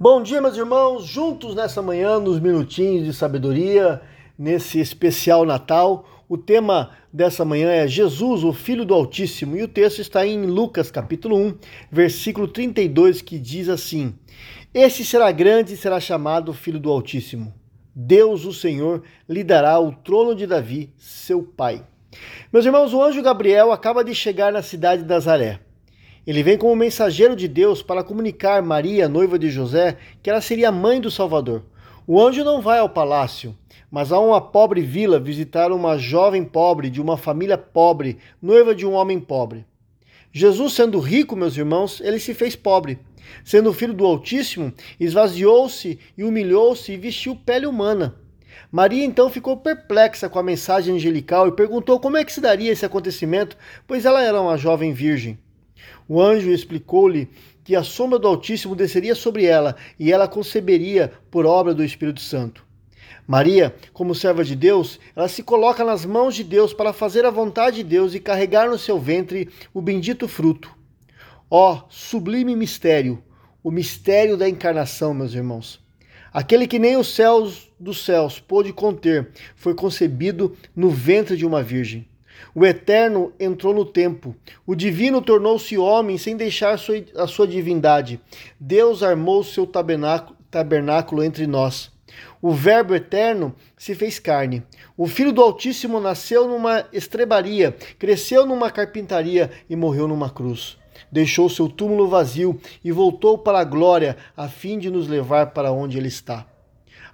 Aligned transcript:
Bom 0.00 0.22
dia, 0.22 0.40
meus 0.40 0.56
irmãos, 0.56 1.04
juntos 1.04 1.56
nessa 1.56 1.82
manhã, 1.82 2.20
nos 2.20 2.38
minutinhos 2.38 3.04
de 3.04 3.12
sabedoria, 3.12 4.00
nesse 4.38 4.78
especial 4.78 5.44
Natal. 5.44 6.08
O 6.28 6.38
tema 6.38 6.92
dessa 7.12 7.44
manhã 7.44 7.68
é 7.68 7.88
Jesus, 7.88 8.44
o 8.44 8.52
Filho 8.52 8.84
do 8.84 8.94
Altíssimo, 8.94 9.56
e 9.56 9.62
o 9.64 9.66
texto 9.66 10.00
está 10.00 10.24
em 10.24 10.46
Lucas, 10.46 10.88
capítulo 10.88 11.36
1, 11.36 11.58
versículo 11.90 12.46
32, 12.46 13.20
que 13.22 13.40
diz 13.40 13.68
assim: 13.68 14.14
Este 14.72 15.04
será 15.04 15.32
grande 15.32 15.74
e 15.74 15.76
será 15.76 15.98
chamado 15.98 16.54
Filho 16.54 16.78
do 16.78 16.92
Altíssimo. 16.92 17.52
Deus, 17.92 18.44
o 18.44 18.52
Senhor, 18.52 19.02
lhe 19.28 19.42
dará 19.42 19.80
o 19.80 19.90
trono 19.90 20.32
de 20.32 20.46
Davi, 20.46 20.94
seu 20.96 21.42
pai. 21.42 21.84
Meus 22.52 22.64
irmãos, 22.64 22.94
o 22.94 23.02
anjo 23.02 23.20
Gabriel 23.20 23.72
acaba 23.72 24.04
de 24.04 24.14
chegar 24.14 24.52
na 24.52 24.62
cidade 24.62 25.02
de 25.02 25.08
Nazaré. 25.08 25.58
Ele 26.28 26.42
vem 26.42 26.58
como 26.58 26.76
mensageiro 26.76 27.34
de 27.34 27.48
Deus 27.48 27.82
para 27.82 28.04
comunicar 28.04 28.60
Maria, 28.60 29.08
noiva 29.08 29.38
de 29.38 29.48
José, 29.48 29.96
que 30.22 30.28
ela 30.28 30.42
seria 30.42 30.70
mãe 30.70 31.00
do 31.00 31.10
Salvador. 31.10 31.64
O 32.06 32.20
anjo 32.20 32.44
não 32.44 32.60
vai 32.60 32.80
ao 32.80 32.90
palácio, 32.90 33.56
mas 33.90 34.12
a 34.12 34.20
uma 34.20 34.38
pobre 34.38 34.82
vila 34.82 35.18
visitar 35.18 35.72
uma 35.72 35.96
jovem 35.96 36.44
pobre 36.44 36.90
de 36.90 37.00
uma 37.00 37.16
família 37.16 37.56
pobre, 37.56 38.18
noiva 38.42 38.74
de 38.74 38.84
um 38.84 38.92
homem 38.92 39.18
pobre. 39.18 39.64
Jesus, 40.30 40.74
sendo 40.74 41.00
rico, 41.00 41.34
meus 41.34 41.56
irmãos, 41.56 41.98
ele 41.98 42.20
se 42.20 42.34
fez 42.34 42.54
pobre. 42.54 42.98
Sendo 43.42 43.72
filho 43.72 43.94
do 43.94 44.04
Altíssimo, 44.04 44.70
esvaziou-se 45.00 45.98
e 46.14 46.24
humilhou-se 46.24 46.92
e 46.92 46.98
vestiu 46.98 47.36
pele 47.36 47.64
humana. 47.64 48.16
Maria 48.70 49.02
então 49.02 49.30
ficou 49.30 49.56
perplexa 49.56 50.28
com 50.28 50.38
a 50.38 50.42
mensagem 50.42 50.96
angelical 50.96 51.48
e 51.48 51.52
perguntou 51.52 51.98
como 51.98 52.18
é 52.18 52.24
que 52.24 52.34
se 52.34 52.40
daria 52.42 52.70
esse 52.70 52.84
acontecimento, 52.84 53.56
pois 53.86 54.04
ela 54.04 54.22
era 54.22 54.38
uma 54.38 54.58
jovem 54.58 54.92
virgem. 54.92 55.38
O 56.08 56.20
anjo 56.20 56.50
explicou-lhe 56.50 57.28
que 57.64 57.76
a 57.76 57.82
sombra 57.82 58.18
do 58.18 58.26
Altíssimo 58.28 58.74
desceria 58.74 59.14
sobre 59.14 59.44
ela 59.44 59.76
e 59.98 60.10
ela 60.12 60.26
conceberia 60.26 61.12
por 61.30 61.44
obra 61.44 61.74
do 61.74 61.84
Espírito 61.84 62.20
Santo. 62.20 62.66
Maria, 63.26 63.74
como 63.92 64.14
serva 64.14 64.42
de 64.42 64.56
Deus, 64.56 64.98
ela 65.14 65.28
se 65.28 65.42
coloca 65.42 65.84
nas 65.84 66.06
mãos 66.06 66.34
de 66.34 66.42
Deus 66.42 66.72
para 66.72 66.94
fazer 66.94 67.26
a 67.26 67.30
vontade 67.30 67.76
de 67.76 67.84
Deus 67.84 68.14
e 68.14 68.20
carregar 68.20 68.70
no 68.70 68.78
seu 68.78 68.98
ventre 68.98 69.50
o 69.74 69.82
bendito 69.82 70.26
fruto. 70.26 70.74
Ó, 71.50 71.74
oh, 71.74 71.84
sublime 71.90 72.56
mistério, 72.56 73.22
o 73.62 73.70
mistério 73.70 74.36
da 74.36 74.48
encarnação, 74.48 75.12
meus 75.12 75.34
irmãos. 75.34 75.78
Aquele 76.32 76.66
que 76.66 76.78
nem 76.78 76.96
os 76.96 77.14
céus 77.14 77.70
dos 77.78 78.04
céus 78.04 78.40
pôde 78.40 78.72
conter, 78.72 79.30
foi 79.54 79.74
concebido 79.74 80.56
no 80.74 80.90
ventre 80.90 81.36
de 81.36 81.46
uma 81.46 81.62
virgem. 81.62 82.08
O 82.54 82.64
eterno 82.64 83.32
entrou 83.38 83.74
no 83.74 83.84
tempo. 83.84 84.34
O 84.66 84.74
divino 84.74 85.20
tornou-se 85.20 85.76
homem 85.78 86.18
sem 86.18 86.36
deixar 86.36 86.78
a 87.16 87.26
sua 87.26 87.46
divindade. 87.46 88.20
Deus 88.58 89.02
armou 89.02 89.42
seu 89.44 89.66
tabernáculo, 89.66 90.36
tabernáculo 90.50 91.22
entre 91.22 91.46
nós. 91.46 91.90
O 92.40 92.52
Verbo 92.52 92.94
eterno 92.94 93.54
se 93.76 93.94
fez 93.94 94.18
carne. 94.18 94.62
O 94.96 95.06
Filho 95.06 95.32
do 95.32 95.42
Altíssimo 95.42 96.00
nasceu 96.00 96.48
numa 96.48 96.86
estrebaria, 96.92 97.76
cresceu 97.98 98.46
numa 98.46 98.70
carpintaria 98.70 99.50
e 99.68 99.76
morreu 99.76 100.08
numa 100.08 100.30
cruz. 100.30 100.76
Deixou 101.12 101.48
seu 101.48 101.68
túmulo 101.68 102.08
vazio 102.08 102.60
e 102.82 102.90
voltou 102.90 103.38
para 103.38 103.60
a 103.60 103.64
glória, 103.64 104.16
a 104.36 104.48
fim 104.48 104.78
de 104.78 104.90
nos 104.90 105.06
levar 105.06 105.48
para 105.48 105.70
onde 105.70 105.96
ele 105.96 106.08
está. 106.08 106.46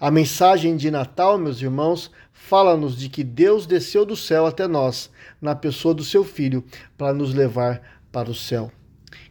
A 0.00 0.10
mensagem 0.10 0.76
de 0.76 0.90
Natal, 0.90 1.38
meus 1.38 1.60
irmãos, 1.60 2.10
fala-nos 2.32 2.96
de 2.96 3.08
que 3.08 3.22
Deus 3.22 3.66
desceu 3.66 4.04
do 4.04 4.16
céu 4.16 4.46
até 4.46 4.66
nós, 4.66 5.10
na 5.40 5.54
pessoa 5.54 5.94
do 5.94 6.04
seu 6.04 6.24
Filho, 6.24 6.64
para 6.98 7.14
nos 7.14 7.32
levar 7.32 7.80
para 8.10 8.30
o 8.30 8.34
céu. 8.34 8.72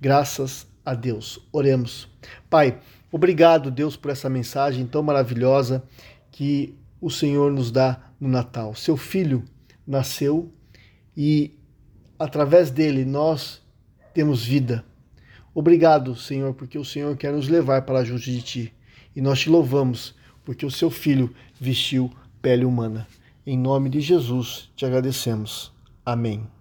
Graças 0.00 0.66
a 0.84 0.94
Deus. 0.94 1.38
Oremos. 1.52 2.08
Pai, 2.48 2.80
obrigado, 3.12 3.70
Deus, 3.70 3.96
por 3.96 4.10
essa 4.10 4.30
mensagem 4.30 4.86
tão 4.86 5.02
maravilhosa 5.02 5.82
que 6.30 6.74
o 7.00 7.10
Senhor 7.10 7.52
nos 7.52 7.70
dá 7.70 8.00
no 8.18 8.28
Natal. 8.28 8.74
Seu 8.74 8.96
Filho 8.96 9.44
nasceu 9.86 10.50
e, 11.16 11.58
através 12.18 12.70
dele, 12.70 13.04
nós 13.04 13.62
temos 14.14 14.44
vida. 14.44 14.84
Obrigado, 15.54 16.16
Senhor, 16.16 16.54
porque 16.54 16.78
o 16.78 16.84
Senhor 16.84 17.16
quer 17.16 17.32
nos 17.32 17.48
levar 17.48 17.82
para 17.82 18.04
junto 18.04 18.22
de 18.22 18.42
Ti. 18.42 18.74
E 19.14 19.20
nós 19.20 19.40
te 19.40 19.48
louvamos 19.48 20.14
porque 20.46 20.64
o 20.64 20.70
seu 20.70 20.88
filho 20.90 21.34
vestiu 21.60 22.10
pele 22.40 22.64
humana. 22.64 23.06
Em 23.44 23.58
nome 23.58 23.90
de 23.90 24.00
Jesus 24.00 24.70
te 24.76 24.86
agradecemos. 24.86 25.72
Amém. 26.04 26.55